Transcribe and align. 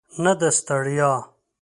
نه 0.23 0.33
د 0.39 0.41
ستړیا. 0.57 1.11